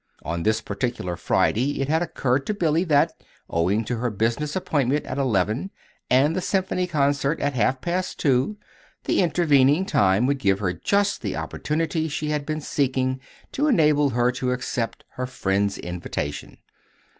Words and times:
On 0.23 0.41
this 0.41 0.61
particular 0.61 1.15
Friday 1.15 1.79
it 1.79 1.87
had 1.87 2.01
occurred 2.01 2.47
to 2.47 2.55
Billy 2.55 2.83
that, 2.85 3.11
owing 3.47 3.85
to 3.85 3.97
her 3.97 4.09
business 4.09 4.55
appointment 4.55 5.05
at 5.05 5.19
eleven 5.19 5.69
and 6.09 6.35
the 6.35 6.41
Symphony 6.41 6.87
Concert 6.87 7.39
at 7.39 7.53
half 7.53 7.81
past 7.81 8.17
two, 8.19 8.57
the 9.03 9.21
intervening 9.21 9.85
time 9.85 10.25
would 10.25 10.39
give 10.39 10.57
her 10.57 10.73
just 10.73 11.21
the 11.21 11.35
opportunity 11.35 12.07
she 12.07 12.29
had 12.31 12.47
been 12.47 12.61
seeking 12.61 13.19
to 13.51 13.67
enable 13.67 14.09
her 14.09 14.31
to 14.31 14.49
accept 14.51 15.05
her 15.17 15.27
friend's 15.27 15.77
invitation. 15.77 16.57